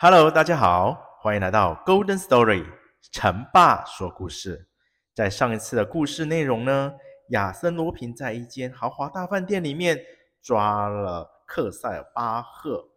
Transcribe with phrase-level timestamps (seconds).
[0.00, 2.64] Hello，大家好，欢迎来到 Golden Story，
[3.10, 4.68] 陈爸说故事。
[5.12, 6.94] 在上一次的故事内容呢，
[7.30, 9.98] 亚森罗平在一间豪华大饭店里面
[10.40, 12.90] 抓了克塞尔巴赫，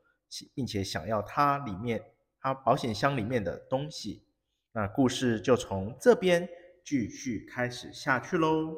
[0.53, 1.99] 并且想要他里面
[2.39, 4.27] 他保险箱里面的东西。
[4.71, 6.48] 那故事就从这边
[6.85, 8.76] 继续开始下去喽。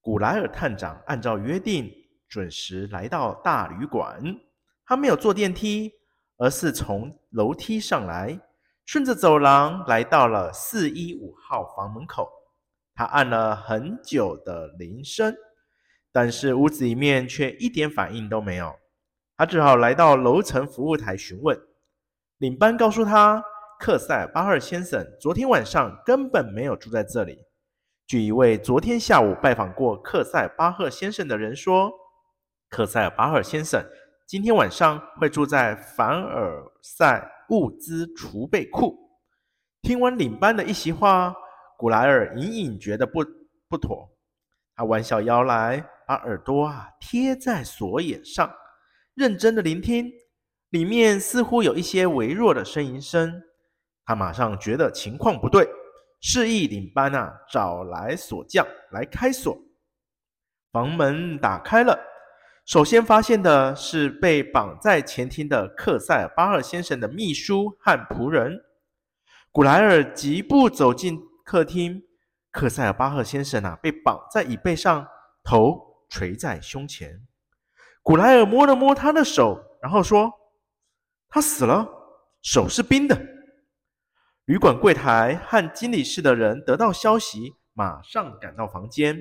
[0.00, 1.94] 古莱尔探长按照约定
[2.28, 4.20] 准时来到大旅馆，
[4.84, 5.92] 他没有坐电梯。
[6.38, 8.40] 而是从楼梯上来，
[8.86, 12.30] 顺着走廊来到了四一五号房门口。
[12.94, 15.34] 他按了很久的铃声，
[16.10, 18.74] 但是屋子里面却一点反应都没有。
[19.36, 21.60] 他只好来到楼层服务台询问。
[22.38, 23.42] 领班告诉他，
[23.78, 27.38] 克塞巴赫先生昨天晚上根本没有住在这里。
[28.06, 31.92] 据一位昨天下午拜访过克塞巴赫先生的人说，
[32.68, 33.84] 克塞巴赫先生。
[34.28, 38.94] 今天晚上会住在凡尔赛物资储备库。
[39.80, 41.34] 听完领班的一席话，
[41.78, 43.24] 古莱尔隐隐觉得不
[43.70, 44.06] 不妥。
[44.74, 48.54] 他弯下腰来，把耳朵啊贴在锁眼上，
[49.14, 50.12] 认真的聆听。
[50.68, 53.42] 里面似乎有一些微弱的呻吟声。
[54.04, 55.66] 他马上觉得情况不对，
[56.20, 59.58] 示意领班啊找来锁匠来开锁。
[60.70, 61.98] 房门打开了。
[62.68, 68.60] 首先发现的是被绑在前厅的克塞尔巴赫先生的秘书和仆人。
[69.50, 72.02] 古莱尔疾步走进客厅，
[72.50, 75.08] 克塞尔巴赫先生啊被绑在椅背上，
[75.42, 75.80] 头
[76.10, 77.26] 垂在胸前。
[78.02, 80.30] 古莱尔摸了摸他的手，然后说
[81.30, 81.88] ：“他死了，
[82.42, 83.18] 手是冰的。”
[84.44, 89.18] 旅馆柜台和经理室的人得到消息，马上赶到房间。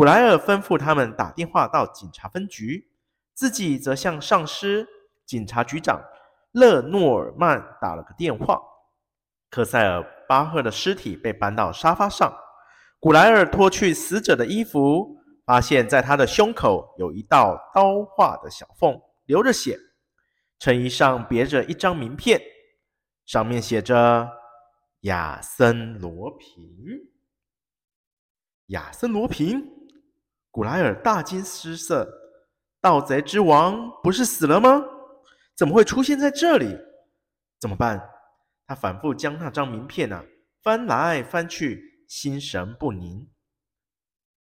[0.00, 2.90] 古莱尔吩咐他们打电话到警察分局，
[3.34, 4.88] 自己则向上司
[5.26, 6.02] 警察局长
[6.52, 8.58] 勒诺尔曼打了个电话。
[9.50, 12.34] 克塞尔巴赫的尸体被搬到沙发上，
[12.98, 19.78] 古莱尔脱去死者的衣服，发现在他的胸口有一道刀划的小缝，流着血。
[20.58, 22.40] 衬衣上别着一张名片，
[23.26, 24.26] 上面写着
[25.04, 26.56] “亚森罗平”。
[28.68, 29.78] 亚森罗平。
[30.50, 32.08] 古莱尔大惊失色
[32.80, 34.82] ：“盗贼之王不是死了吗？
[35.56, 36.76] 怎么会出现在这里？
[37.60, 38.08] 怎么办？”
[38.66, 40.24] 他反复将那张名片啊
[40.62, 43.28] 翻来翻去，心神不宁。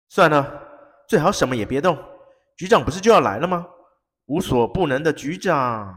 [0.09, 0.63] 算了，
[1.09, 1.99] 最好什么也别动。
[2.57, 3.67] 局长不是就要来了吗？
[4.27, 5.97] 无所不能的局长。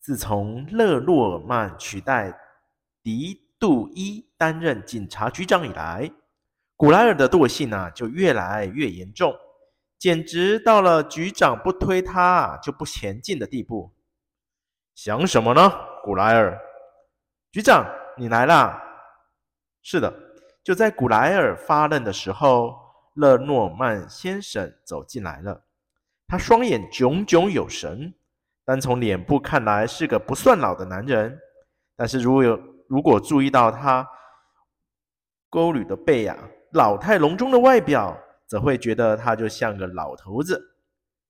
[0.00, 2.38] 自从勒诺尔曼取代
[3.02, 6.10] 迪杜伊担任警察局长以来，
[6.84, 9.34] 古莱尔的惰性啊，就越来越严重，
[9.98, 13.90] 简直到了局长不推他就不前进的地步。
[14.94, 16.60] 想什么呢，古莱尔？
[17.52, 18.78] 局长，你来啦！
[19.80, 20.12] 是的，
[20.62, 22.76] 就在古莱尔发愣的时候，
[23.14, 25.64] 勒诺曼先生走进来了。
[26.28, 28.12] 他双眼炯炯有神，
[28.66, 31.40] 单从脸部看来是个不算老的男人，
[31.96, 34.06] 但是如果有如果注意到他
[35.50, 36.36] 佝偻的背呀、
[36.74, 40.60] 老态龙钟的外表，则会觉得他就像个老头子。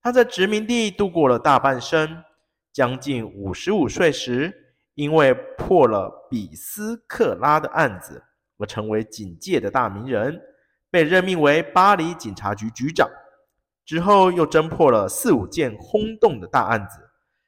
[0.01, 2.23] 他在殖民地度过了大半生，
[2.73, 4.51] 将近五十五岁时，
[4.95, 8.23] 因为破了比斯克拉的案子
[8.57, 10.41] 而成为警界的大名人，
[10.89, 13.07] 被任命为巴黎警察局局长。
[13.85, 16.99] 之后又侦破了四五件轰动的大案子，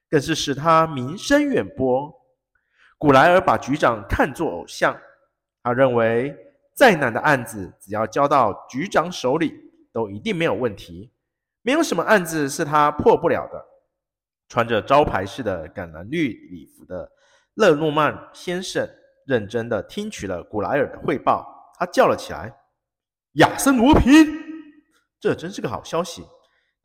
[0.08, 2.14] 更是使他名声远播。
[3.00, 4.96] 古莱尔把局长看作偶像，
[5.64, 6.44] 他认为。
[6.78, 9.52] 再难的案子，只要交到局长手里，
[9.92, 11.12] 都一定没有问题。
[11.64, 13.66] 没有什么案子是他破不了的。
[14.48, 17.12] 穿着招牌式的橄榄绿礼服的
[17.56, 18.88] 勒诺曼先生，
[19.26, 21.74] 认真地听取了古莱尔的汇报。
[21.80, 22.56] 他叫了起来
[23.42, 24.08] ：“亚森罗平，
[25.20, 26.24] 这真是个好消息！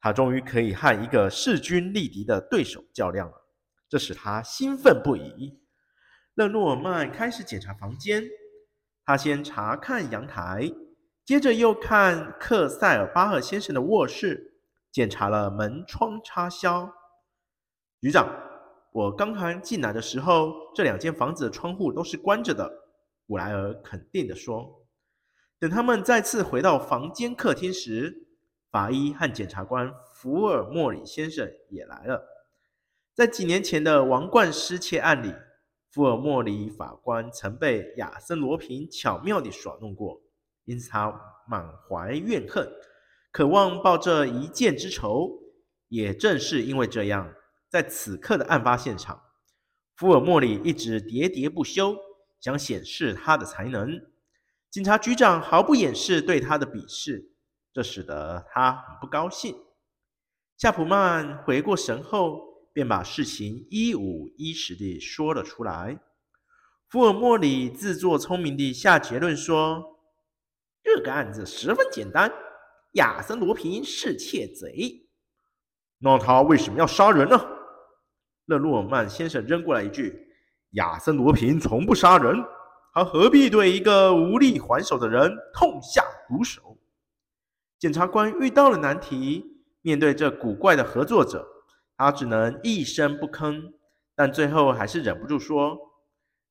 [0.00, 3.34] 他终于可以和一个势均力敌的对手较量了。
[3.90, 5.60] 这使他兴奋不已。
[6.34, 8.24] 勒诺曼开始检查房间，
[9.04, 10.72] 他先查看阳台，
[11.24, 14.54] 接着又看克塞尔巴赫先生的卧室，
[14.90, 16.92] 检查了门窗插销。
[18.00, 18.28] 局长，
[18.92, 22.70] 我刚才进来的时候，这两间房子的窗户都是关着的。
[23.26, 24.82] 古莱尔肯定地说。
[25.58, 28.26] 等他们再次回到房间客厅时，
[28.70, 32.20] 法医和检察官福尔莫里先生也来了。
[33.14, 35.32] 在几年前的王冠失窃案里，
[35.92, 40.22] 福尔莫里法官曾被亚森罗平巧妙地耍弄过，
[40.64, 41.12] 因此他
[41.46, 42.66] 满怀怨恨，
[43.30, 45.30] 渴望报这一箭之仇。
[45.88, 47.30] 也正是因为这样，
[47.68, 49.22] 在此刻的案发现场，
[49.94, 51.94] 福尔莫里一直喋喋不休，
[52.40, 54.00] 想显示他的才能。
[54.70, 57.34] 警察局长毫不掩饰对他的鄙视。
[57.74, 59.54] 这使得他很不高兴。
[60.56, 66.00] 夏普曼回过神后，便把事情一五一十地说了出来。
[66.88, 69.98] 福尔摩里自作聪明地下结论说
[70.84, 72.30] ：“这个案子十分简单，
[72.92, 75.08] 亚森·罗平是窃贼。
[75.98, 77.40] 那他为什么要杀人呢？”
[78.46, 80.28] 勒诺曼先生扔过来一句
[80.72, 82.36] ：“亚森·罗平从不杀人，
[82.92, 86.76] 他何必对一个无力还手的人痛下毒手？”
[87.78, 89.44] 检察官遇到了难题，
[89.80, 91.46] 面对这古怪的合作者，
[92.02, 93.74] 他只能一声不吭，
[94.16, 95.78] 但最后还是忍不住说：“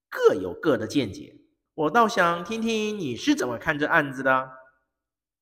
[0.10, 1.36] 各有各的见解，
[1.74, 4.50] 我倒想听听你是怎么看这案子的。”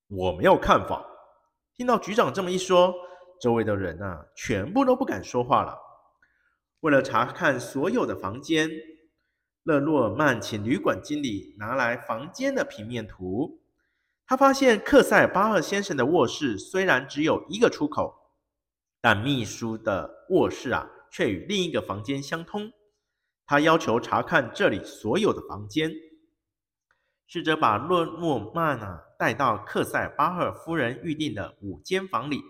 [0.10, 1.06] 我没有看法。
[1.76, 2.92] 听到局长这么一说，
[3.40, 5.78] 周围的人啊，全部都不敢说话了。
[6.80, 8.68] 为了查看所有的房间，
[9.62, 13.62] 勒诺尔曼请旅馆经理拿来房间的平面图。
[14.26, 18.19] 他发现克塞巴赫先生的卧室虽然只有一个出口，
[19.02, 22.72] 但秘书的卧室啊，却与另一个房间相通。
[23.46, 25.92] 他要求查看这里所有的房间，
[27.26, 32.42] 试着把洛诺曼啊带到克塞巴赫夫人预定的五间房里。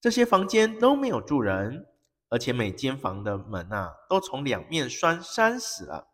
[0.00, 1.86] 这些房间都没有住人，
[2.28, 6.08] 而且每间房的门啊都从两面栓栓死了。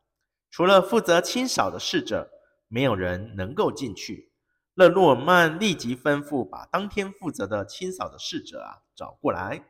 [0.50, 2.30] 除了负责清扫的侍者，
[2.68, 4.32] 没有人能够进去。
[4.76, 9.64] 勒诺尔曼立即吩咐把当天负责的清扫的侍者啊找过来。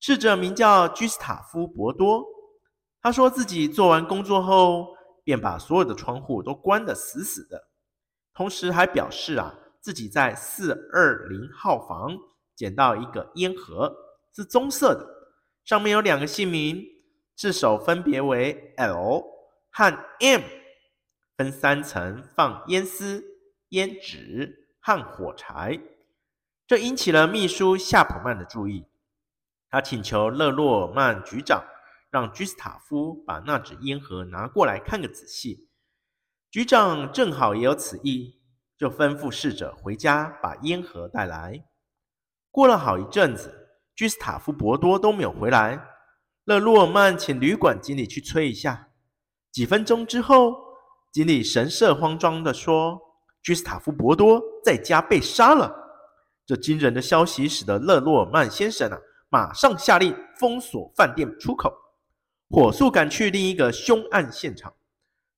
[0.00, 2.24] 侍者名叫居斯塔夫·博多，
[3.02, 4.86] 他说自己做完工作后
[5.24, 7.68] 便把所有的窗户都关得死死的，
[8.32, 12.16] 同时还表示啊自己在四二零号房
[12.56, 13.94] 捡到一个烟盒，
[14.34, 15.06] 是棕色的，
[15.66, 16.82] 上面有两个姓名，
[17.36, 19.22] 字首分别为 L
[19.70, 20.40] 和 M，
[21.36, 23.33] 分三层放烟丝。
[23.70, 25.80] 胭脂和火柴，
[26.66, 28.86] 这引起了秘书夏普曼的注意。
[29.68, 31.64] 他请求勒诺尔曼局长
[32.10, 35.68] 让居斯塔夫把那纸烟盒拿过来看个仔细。
[36.50, 38.40] 局长正好也有此意，
[38.76, 41.64] 就吩咐侍者回家把烟盒带来。
[42.52, 45.84] 过了好一阵子，居斯塔夫博多都没有回来。
[46.44, 48.90] 勒诺尔曼请旅馆经理去催一下。
[49.50, 50.54] 几分钟之后，
[51.10, 53.00] 经理神色慌张地说。
[53.44, 55.72] 居斯塔夫·博多在家被杀了。
[56.46, 58.98] 这惊人的消息使得勒诺尔曼先生啊，
[59.28, 61.72] 马上下令封锁饭店出口，
[62.48, 64.74] 火速赶去另一个凶案现场。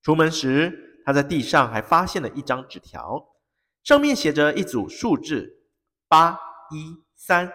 [0.02, 3.26] 出门时，他在地上还发现了一张纸条，
[3.82, 5.48] 上面写着一组数字
[6.06, 6.38] 八
[6.70, 7.52] 一三。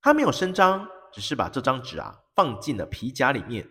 [0.00, 3.68] 他没有声张，只是把这张纸啊放进了皮夹里面。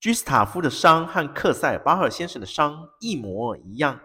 [0.00, 4.00] 居斯塔夫的伤和克塞巴赫先生的伤一模一样。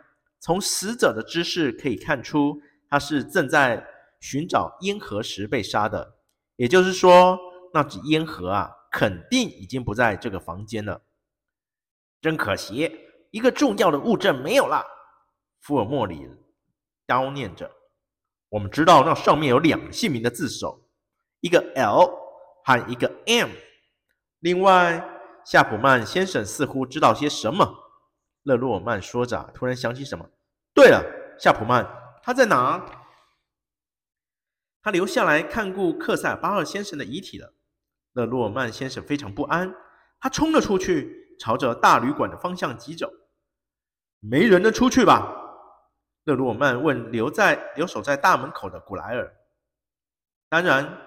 [0.46, 3.84] 从死者的姿势可以看出，他是正在
[4.20, 6.18] 寻找烟盒时被杀的。
[6.56, 7.36] 也就是说，
[7.74, 11.02] 那只烟盒啊，肯定已经不在这个房间了。
[12.22, 12.96] 真可惜，
[13.32, 14.86] 一个重要的物证没有了。
[15.62, 16.30] 福尔摩里
[17.08, 17.72] 叨念着
[18.50, 20.88] ：“我们知道那上面有两个姓名的字首，
[21.40, 22.08] 一个 L
[22.64, 23.50] 和一个 M。
[24.42, 25.04] 另外，
[25.44, 27.68] 夏普曼先生似乎知道些什么。”
[28.46, 30.30] 勒洛曼说着，突然想起什么。
[30.76, 31.02] 对了，
[31.40, 31.88] 夏普曼，
[32.22, 32.86] 他在哪？
[34.84, 37.54] 他留下来看顾克塞尔巴赫先生的遗体了。
[38.12, 39.74] 勒诺尔曼先生非常不安，
[40.20, 43.10] 他冲了出去，朝着大旅馆的方向疾走。
[44.20, 45.34] 没人能出去吧？
[46.26, 49.34] 勒诺尔曼问留在留守在大门口的古莱尔。
[50.50, 50.98] 当然，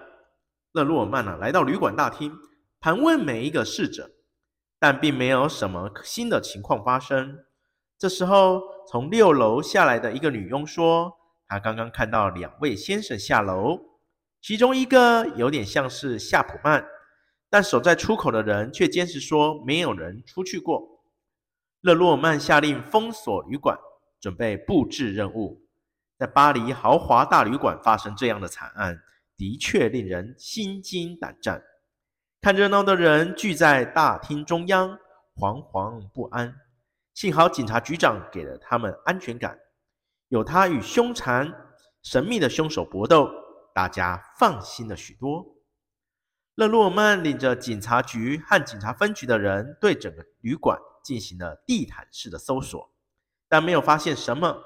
[0.72, 2.34] 勒诺尔曼啊，来到旅馆大厅，
[2.80, 4.10] 盘问每一个侍者，
[4.78, 7.44] 但并没有什么新的情况发生。
[7.98, 11.12] 这时候，从六楼下来的一个女佣说
[11.48, 13.76] ：“她刚刚看到两位先生下楼，
[14.40, 16.86] 其中一个有点像是夏普曼，
[17.50, 20.80] 但守在出口的人却坚持说没有人出去过。
[21.80, 23.76] 勒洛曼下令封锁旅馆，
[24.20, 25.60] 准备布置任务。
[26.16, 28.96] 在巴黎豪华大旅馆发生这样的惨案，
[29.36, 31.60] 的确令人心惊胆战。
[32.40, 34.96] 看热闹的人聚在大厅中央，
[35.34, 36.54] 惶惶不安。
[37.18, 39.58] 幸好警察局长给了他们安全感，
[40.28, 41.52] 有他与凶残
[42.00, 43.28] 神秘的凶手搏斗，
[43.74, 45.44] 大家放心了许多。
[46.54, 52.88] 勒诺尔曼领着警察局和警察分局的人，对整个旅馆进行了地毯式的搜索，
[53.48, 54.56] 但没有发现什么。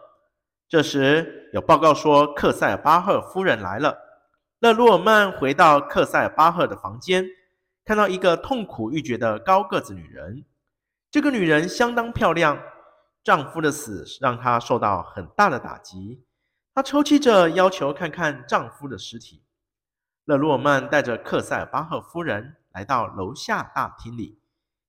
[0.69, 3.97] 这时有报告说，克塞尔巴赫夫人来了。
[4.59, 7.25] 勒诺尔曼回到克塞尔巴赫的房间，
[7.83, 10.45] 看到一个痛苦欲绝的高个子女人。
[11.13, 12.59] 这个女人相当漂亮，
[13.23, 16.25] 丈夫的死让她受到很大的打击。
[16.75, 19.45] 她抽泣着要求看看丈夫的尸体。
[20.25, 24.41] 勒诺曼带着克塞尔巴赫夫人来到楼下大厅里，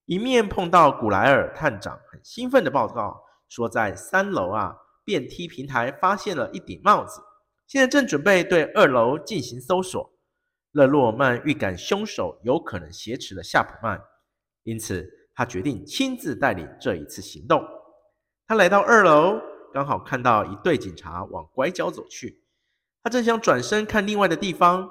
[0.06, 4.74] 一面碰到古莱尔探长，很兴奋地报告说，在三楼啊。
[5.04, 7.20] 电梯平台发现了一顶帽子，
[7.66, 10.10] 现在正准备对二楼进行搜索。
[10.70, 14.02] 勒诺曼预感凶手有可能挟持了夏普曼，
[14.62, 17.66] 因此他决定亲自带领这一次行动。
[18.46, 19.40] 他来到二楼，
[19.72, 22.44] 刚好看到一队警察往拐角走去。
[23.02, 24.88] 他正想转身看另外的地方，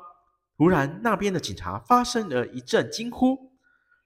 [0.58, 3.38] 突然那边的警察发生了一阵惊呼。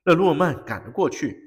[0.03, 1.37] 勒诺曼赶了过去，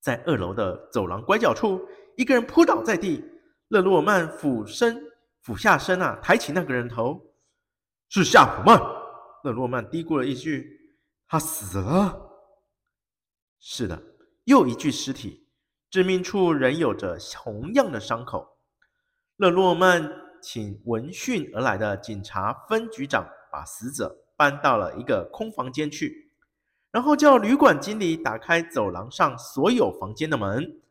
[0.00, 3.24] 在二楼的走廊拐角处，一个人扑倒在地。
[3.68, 5.02] 勒诺曼俯身
[5.42, 7.20] 俯下身啊，抬起那个人头，
[8.08, 8.78] 是夏普曼。
[9.42, 10.66] 勒诺曼嘀咕了一句
[11.28, 12.30] ：“他死了。”
[13.66, 14.02] 是的，
[14.44, 15.46] 又一具尸体，
[15.88, 18.58] 致命处仍有着同样的伤口。
[19.36, 20.06] 勒诺曼
[20.42, 26.30] 请闻讯而来的警察分局长把死者搬到了一个空房间去，
[26.90, 30.82] 然后叫旅馆经理打开走廊上所有房间的门。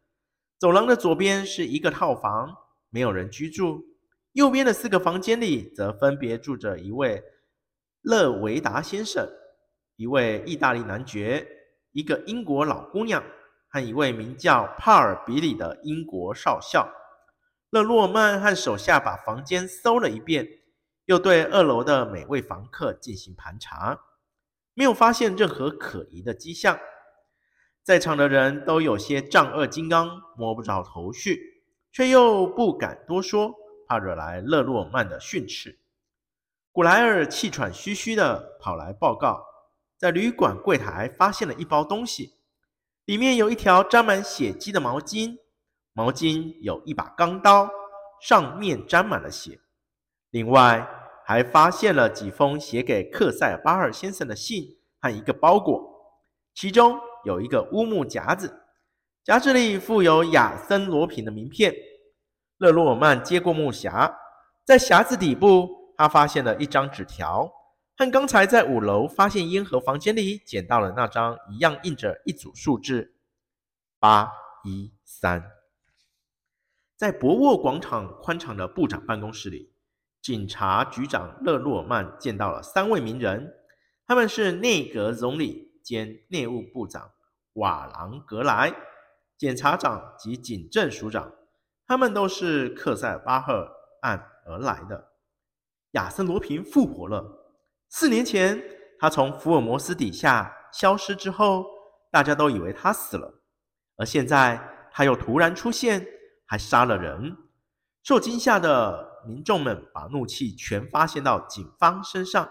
[0.58, 2.58] 走廊的左边是一个套房。
[2.89, 3.86] 没有人居住，
[4.32, 7.24] 右边的四个房间里则分别住着一位
[8.01, 9.27] 勒维达先生、
[9.96, 11.48] 一位意大利男爵、
[11.93, 13.23] 一个英国老姑娘
[13.69, 16.91] 和一位名叫帕尔比里的英国少校。
[17.69, 20.47] 勒洛曼和手下把房间搜了一遍，
[21.05, 24.00] 又对二楼的每位房客进行盘查，
[24.73, 26.77] 没有发现任何可疑的迹象。
[27.81, 31.53] 在场的人都有些丈二金刚，摸不着头绪。
[31.95, 33.53] 却又不敢多说，
[33.88, 35.77] 怕惹来勒洛曼的训斥。
[36.71, 39.45] 古莱尔气喘吁吁地跑来报告，
[40.03, 42.33] 在旅馆柜台发现了一包东西，
[43.05, 45.38] 里面有一条沾满血迹的毛巾，
[45.93, 47.69] 毛巾有一把钢刀，
[48.22, 49.62] 上面沾满了血。
[50.31, 50.86] 另外，
[51.25, 55.81] 还发现了几封写给克塞尔巴尔先生的信和一个包裹，
[56.53, 58.53] 其中有一个乌木夹子。
[59.24, 61.74] 夹子里附有亚森·罗平的名片。
[62.57, 64.13] 勒诺尔曼接过木匣，
[64.65, 67.50] 在匣子底部，他发现了一张纸条，
[68.03, 73.13] 但刚才在五楼发现烟盒房间里捡到了那张一样，印着一组数字：
[73.98, 74.29] 八
[74.65, 75.41] 一三。
[76.98, 79.72] 在博沃广场宽敞的部长办公室里，
[80.22, 83.53] 警察局长勒诺曼见到了三位名人，
[84.05, 87.10] 他们是内阁总理兼内务部长
[87.53, 88.75] 瓦朗格莱。
[89.38, 91.31] 检察长及警政署长，
[91.88, 95.13] 他们都是克塞巴赫案而来的。
[95.91, 97.39] 亚森罗平复活了。
[97.95, 98.59] 四年前，
[98.97, 101.63] 他从福尔摩斯底下消失之后，
[102.12, 103.31] 大家都以为他死了。
[103.97, 104.59] 而现在，
[104.91, 106.03] 他又突然出现，
[106.47, 107.38] 还杀了人。
[108.01, 112.50] 受惊吓的民众们把怒气全发泄到警方身上，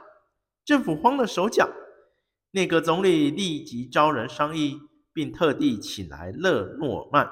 [0.65, 1.69] 政府慌了手脚。
[2.53, 4.81] 内阁总理立即招人商议。
[5.15, 7.31] 并特地请来勒诺尔曼。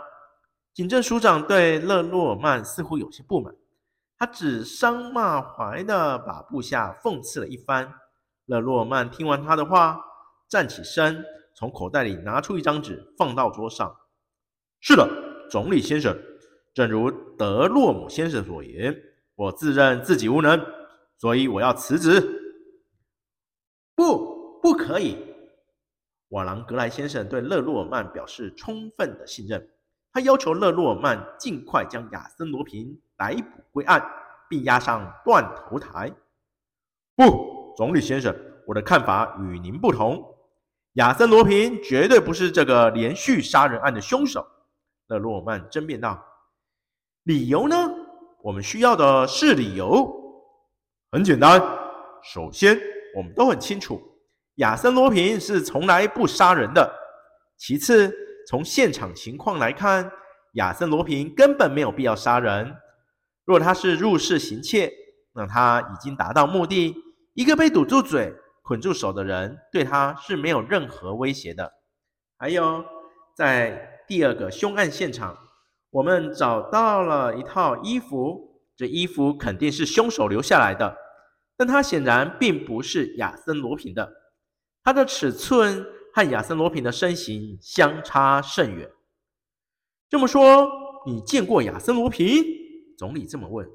[0.75, 3.55] 警政署长对勒诺尔曼似乎有些不满，
[4.21, 7.91] 他指桑骂槐的把部下讽刺了一番。
[8.45, 9.99] 勒诺尔曼听完他的话，
[10.47, 11.25] 站起身，
[11.57, 13.97] 从口袋里拿出一张纸，放到桌上。
[14.79, 15.09] 是的，
[15.51, 16.15] 总理先生，
[16.75, 18.95] 正如德洛姆先生所言，
[19.37, 20.63] 我自认自己无能，
[21.17, 22.21] 所以我要辞职。
[23.95, 25.17] 不，不可以。
[26.29, 29.67] 瓦朗格莱先生对勒诺尔曼表示充分的信任，
[30.13, 34.03] 他要求勒诺尔曼尽快将亚森·罗平逮捕归案，
[34.49, 36.11] 并押上断头台。
[37.15, 38.35] 不，总理先生，
[38.67, 40.25] 我的看法与您不同。
[40.95, 44.47] 亚森·罗平绝对不是这个连续杀人案的凶手。
[45.09, 46.19] 勒诺曼争辩道
[47.25, 47.77] ：“理由呢？
[48.43, 50.11] 我们需要的是理由。
[51.13, 51.61] 很简单，
[52.23, 52.81] 首先，
[53.15, 54.01] 我们都很清楚。”
[54.57, 56.91] 亚森罗平是从来不杀人的。
[57.59, 58.11] 其次，
[58.49, 60.11] 从现场情况来看，
[60.55, 62.75] 亚森罗平根本没有必要杀人。
[63.45, 64.93] 若他是入室行窃，
[65.35, 66.95] 那他已经达到目的。
[67.35, 71.73] 一个被堵住嘴、捆住手的人，对他是没有任何威胁的。
[72.37, 72.85] 还有，
[73.37, 75.37] 在第二个凶案现场，
[75.91, 80.97] 我们找到了一套衣服，这衣服肯定是凶手留下来的，
[81.57, 84.13] 但它显然并不是亚森罗平的。
[84.83, 88.91] 它的尺寸和亚森罗平的身形相差甚远。
[90.09, 90.69] 这么说，
[91.07, 92.45] 你见过亚森罗平？
[93.01, 93.67] 总理这么问。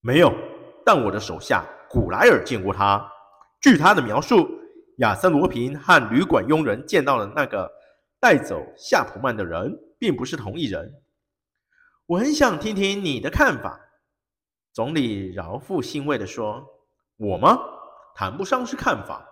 [0.00, 0.32] 没有，
[0.86, 3.04] 但我的手下古莱尔见过他。
[3.60, 4.48] 据他的描述，
[4.98, 7.68] 亚森罗平和旅馆佣人见到的那个
[8.20, 11.02] 带走夏普曼的人，并不是同一人。
[12.06, 13.80] 我很想听听你的看法。
[14.72, 16.64] 总理饶富欣慰地说
[17.18, 17.58] ：“我吗？
[18.14, 19.28] 谈不上是看法。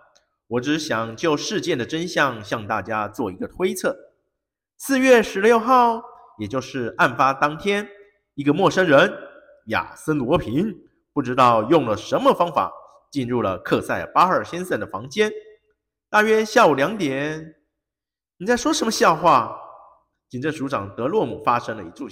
[0.47, 3.97] 我只想就事件的真相向大家做一个推测。
[4.77, 6.01] 四月十六号，
[6.39, 7.87] 也就是案发当天，
[8.37, 9.11] 一个陌生人
[9.69, 10.71] 亚森罗平，
[11.11, 12.71] 不知道用了什么方法
[13.09, 15.31] 进入了克塞巴尔先生的房间。
[16.07, 17.55] 大约下午两点。”
[18.37, 19.57] 你在说什么笑话？
[20.29, 22.07] 警政署长德洛姆发生了一柱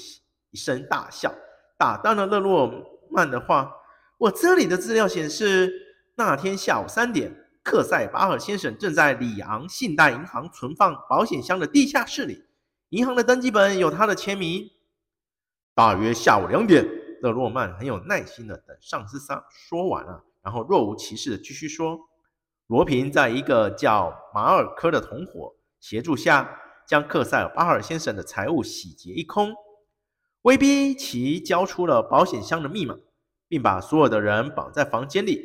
[0.49, 1.31] 一声大笑，
[1.77, 2.73] 打断了勒洛
[3.11, 3.71] 曼的话。
[4.17, 5.71] 我这里的资料显示，
[6.15, 7.31] 那天下午三点，
[7.63, 12.43] 克塞巴尔先生正在里昂信贷银行存放保险箱的地下室里，
[12.89, 14.67] 银行的登记本有他的签名。
[15.75, 16.87] 大约下午两点，
[17.21, 21.99] 勒洛曼很有耐心的等上司上说完了，然后若无其事的继续说：
[22.67, 25.53] 罗平在一个叫马尔科的同伙。
[25.81, 26.49] 协助下，
[26.87, 29.53] 将克塞尔巴尔先生的财物洗劫一空，
[30.43, 32.95] 威逼其交出了保险箱的密码，
[33.49, 35.43] 并把所有的人绑在房间里。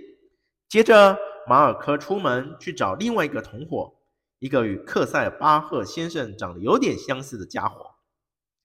[0.69, 1.19] 接着，
[1.49, 3.93] 马尔科出门去找另外一个同伙，
[4.39, 7.90] 一个与克塞尔巴赫先生长得有点相似的家伙。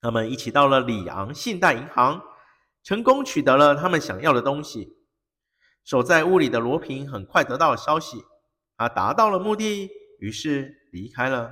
[0.06, 2.22] 他们一起到了里昂信贷银行，
[2.84, 4.96] 成功取得了他们想要的东西。
[5.84, 8.24] 守在屋里的罗平很快得到了消息，
[8.78, 9.90] 他达到了目的，
[10.20, 11.52] 于是离开了。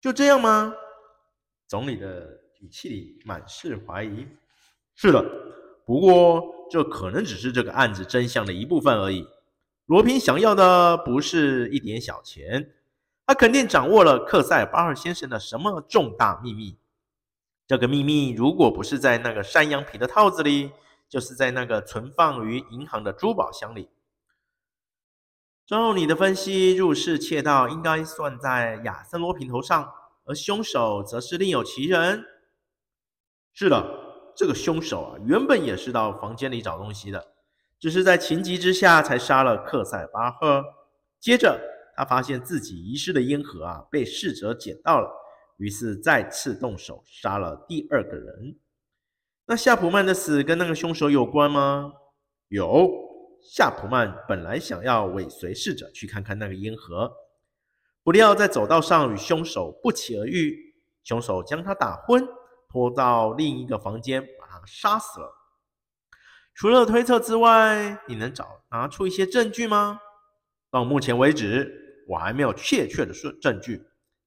[0.00, 0.72] 就这样吗？
[1.68, 2.26] 总理的
[2.60, 4.26] 语气里满是怀疑。
[4.94, 5.22] 是的，
[5.84, 9.28] 不过这可能只是这个案子真相的一部分而已。
[9.84, 12.72] 罗平想要的不是一点小钱，
[13.26, 16.78] 他肯定掌握了克塞巴尔先生的什么重大秘密。
[17.66, 20.72] 这个秘密如果不是在那个山羊皮的套子里，
[21.08, 23.88] 就是在那个存放于银行的珠宝箱里。
[25.66, 29.90] 照你的分析，入室窃盗应该算在亚森罗平头上，
[30.24, 32.22] 而凶手则是另有其人。
[33.54, 33.82] 是的，
[34.36, 37.34] 这个凶手啊，原本也是到房间里找东西的，
[37.80, 40.62] 只是在情急之下才杀了克塞巴赫。
[41.18, 41.58] 接着，
[41.96, 45.10] 他发现自己遗失的烟盒啊被侍者捡到了，
[45.56, 48.56] 于是再次动手杀了第二个人。
[49.46, 51.92] 那夏普曼的死跟那个凶手有关吗？
[52.48, 52.90] 有。
[53.46, 57.12] 夏普曼本来想要尾随逝者去看看那个烟盒，
[58.02, 62.26] 不料在走道上与凶手不期而遇，凶手将他打昏，
[62.70, 65.30] 拖到另一个房间把他杀死了。
[66.54, 70.00] 除了推测之外，你能找拿出一些证据吗？
[70.70, 73.82] 到目前为止，我还没有确切的说证据，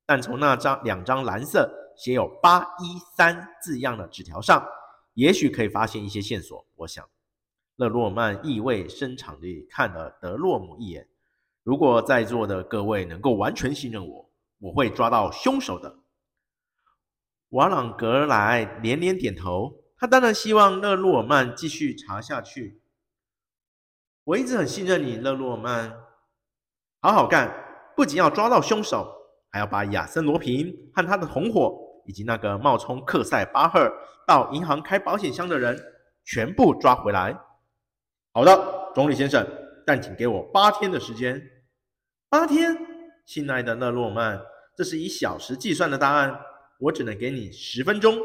[0.08, 4.66] 但从那张两张蓝色写有八一三字样的纸条上，
[5.14, 6.66] 也许可以发现一些线索。
[6.78, 7.08] 我想。
[7.76, 11.08] 勒诺曼意味深长地看了德洛姆一眼。
[11.62, 16.00] 如果在座的各位能够完全信任我，我会抓到凶手的。
[17.50, 19.84] 瓦朗格莱连连点头。
[20.00, 22.82] 他当然希望勒诺曼继续查下去。
[24.24, 25.96] 我一直很信任你，勒诺曼。
[27.00, 27.52] 好好干！
[27.96, 29.17] 不仅要抓到凶手，
[29.52, 33.92] 还要把亚森罗平和他的同伙，以及那个冒充克塞巴赫
[34.28, 35.78] 到银行开保险箱的人，
[36.26, 37.38] 全部抓回来。
[38.34, 39.48] 好的，总理先生，
[39.86, 41.42] 但请给我八天的时间。
[42.30, 42.78] 八天，
[43.26, 44.40] 亲爱的勒诺曼，
[44.76, 46.40] 这是以小时计算的答案，
[46.80, 48.18] 我只能给你十分钟。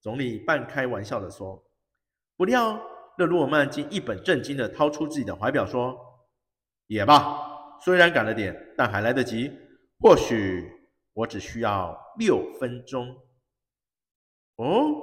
[0.00, 1.62] 总理半开玩笑地说。
[2.36, 2.80] 不料，
[3.16, 5.96] 勒诺曼竟一本正经地掏出自己的怀表说
[6.86, 7.36] ：“也罢，
[7.84, 9.52] 虽然赶了点，但还来得及。
[10.00, 10.70] 或许
[11.12, 13.16] 我只需要六分钟。”
[14.56, 14.94] 哦，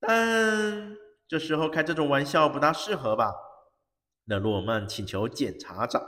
[0.00, 0.96] 但。
[1.30, 3.30] 这时候开这种玩笑不大适合吧？
[4.24, 6.02] 勒诺曼请求检察长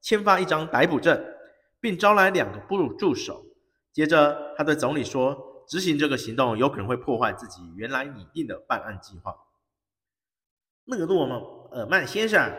[0.00, 1.24] 签发一张逮捕证，
[1.78, 3.40] 并招来两个部助手。
[3.92, 9.32] 接着，他对总理说：“执行这个行动有可能会破坏自己原来拟定的办案计划。”
[10.86, 11.38] 勒诺曼
[11.70, 12.52] 尔曼先生，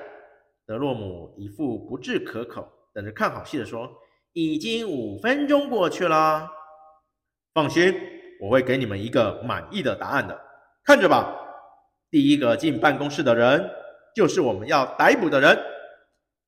[0.65, 3.91] 德洛姆一副不置可否，等着看好戏的说
[4.35, 6.51] ：“已经五分钟过去了。”
[7.55, 7.95] 放心，
[8.41, 10.37] 我会给你们一个满意的答案的。
[10.83, 11.33] 看着吧，
[12.11, 13.65] 第一个进办公室的人
[14.13, 15.57] 就是我们要逮捕的人。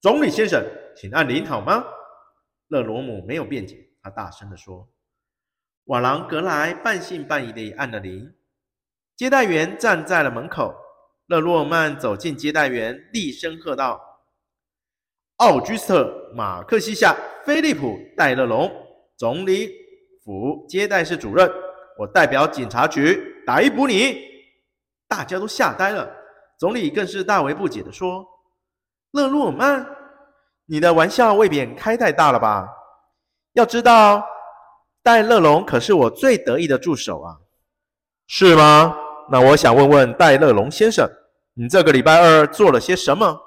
[0.01, 0.61] 总理先生，
[0.97, 1.85] 请按铃好吗？
[2.67, 4.89] 勒罗姆没有辩解，他大声地说。
[5.85, 8.35] 瓦朗格莱半信半疑地按了铃。
[9.15, 10.75] 接待员站在了门口。
[11.27, 14.01] 勒诺曼走进接待员，厉声喝道
[15.37, 17.13] ：“奥居斯特·马克西亚·
[17.47, 18.69] 菲利普·戴勒龙，
[19.15, 19.71] 总理
[20.21, 21.49] 府接待室主任，
[21.97, 24.17] 我代表警察局逮捕你！”
[25.07, 26.13] 大家都吓呆了，
[26.59, 28.27] 总理更是大为不解地说
[29.11, 29.87] ：“勒诺尔曼，
[30.65, 32.67] 你的玩笑未免开太大了吧？
[33.53, 34.27] 要知道，
[35.01, 37.37] 戴勒龙可是我最得意的助手啊，
[38.27, 38.93] 是吗？”
[39.31, 41.09] 那我想问问戴勒龙先生，
[41.53, 43.39] 你这个礼拜二做了些什么？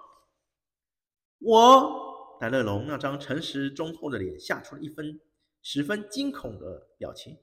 [1.41, 2.00] 我
[2.41, 5.21] 戴勒龙那张诚实忠厚的脸吓出了一分
[5.61, 7.37] 十分惊恐的表情。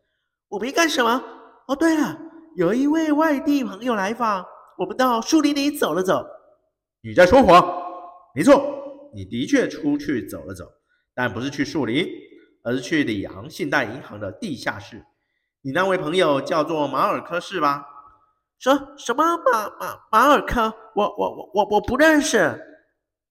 [0.47, 1.23] 我没干什么。
[1.67, 2.17] 哦，对了，
[2.55, 4.43] 有一位外地朋友来访，
[4.75, 6.25] 我们到树林里走了走。
[7.01, 7.63] 你在说谎？
[8.33, 10.65] 没错，你的确出去走了走，
[11.13, 12.07] 但不是去树林，
[12.63, 15.05] 而是去里昂信贷银行的地下室。
[15.61, 17.85] 你那位朋友叫做马尔科是吧？
[18.57, 20.73] 说什么马马马尔科？
[20.95, 22.59] 我我我我我不认识。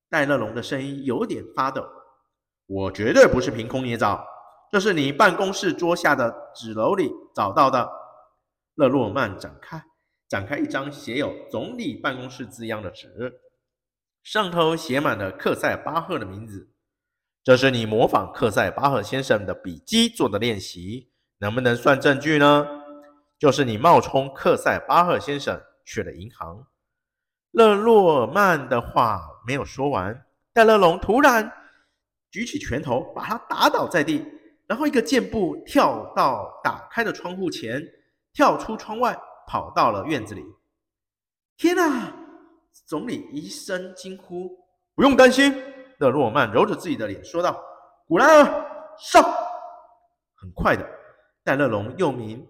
[0.09, 1.85] 戴乐龙的声音有点发抖。
[2.67, 4.27] 我绝对不是凭空捏造，
[4.71, 7.89] 这是你办公室桌下的纸篓里找到的。
[8.75, 9.83] 勒诺曼展开
[10.29, 13.41] 展开一张写有“总理办公室”字样的纸，
[14.23, 16.71] 上头写满了克塞巴赫的名字。
[17.43, 22.67] 这是你模仿克塞巴赫先生的笔迹做的练习，能不能算证据呢？
[23.39, 26.67] 就是你冒充克塞巴赫先生去了银行。
[27.53, 31.51] 勒诺曼的话没有说完，戴勒龙突然
[32.31, 34.27] 举起拳头，把他打倒在地，
[34.67, 37.81] 然后一个箭步跳到打开的窗户前，
[38.33, 40.45] 跳出窗外，跑到了院子里。
[41.57, 42.13] 天哪！
[42.85, 44.51] 总理一声惊呼。
[44.95, 45.55] 不用担心，
[45.99, 47.63] 勒诺尔曼揉着自己的脸说道
[48.07, 48.45] ：“古莱尔，
[48.99, 49.23] 上！”
[50.37, 50.87] 很快的，
[51.45, 52.47] 戴乐龙又名。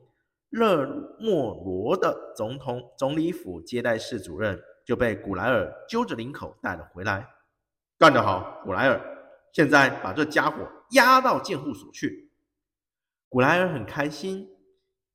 [0.51, 0.87] 勒
[1.21, 7.29] 莫罗的总统总理府接待室主任就被古莱尔揪着领口带了回来。
[7.99, 9.01] 干得好，古莱尔！
[9.53, 10.59] 现在把这家伙
[10.90, 12.31] 押到监护所去。
[13.29, 14.49] 古莱尔很开心，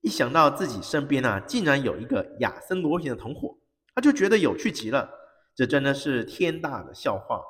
[0.01, 3.57] 一想到自己身边啊竟然有一个亚森罗平的同伙，
[3.95, 5.09] 他就觉得有趣极了。
[5.55, 7.41] 这真的是天大的笑话！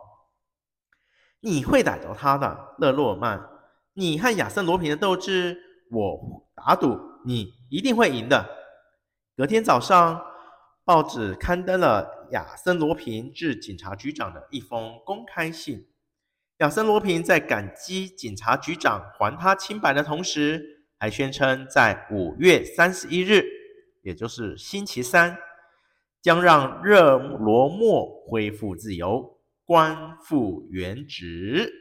[1.39, 3.49] 你会逮着他的，勒洛曼。
[3.93, 5.57] 你和亚森罗平的斗智，
[5.91, 6.99] 我打赌。
[7.23, 8.45] 你一定会赢的。
[9.37, 10.21] 隔天早上，
[10.91, 15.87] 报纸刊登了亚森·罗平致警察局长的一封公开信。
[16.57, 23.41] 亚森·罗平在感激警察局长还他清白的同时，还宣称在五月三十一日，
[24.01, 25.37] 也就是星期三，
[26.21, 31.71] 将让热罗莫恢复自由，官复原职。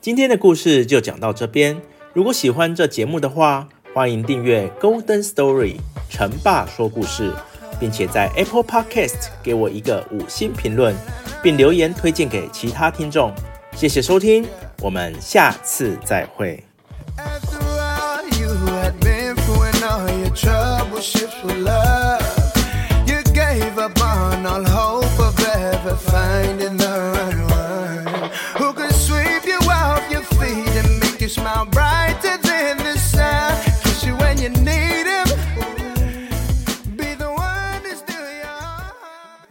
[0.00, 1.80] 今天的故事就讲到这边。
[2.14, 5.76] 如果喜欢这节目的话，欢迎订阅《Golden Story》
[6.12, 7.32] 成爸说故事，
[7.80, 10.94] 并且在 Apple Podcast 给我一个五星评论，
[11.42, 13.32] 并留言推荐给其他听众。
[13.74, 14.46] 谢谢收听，
[14.82, 16.62] 我们下次再会。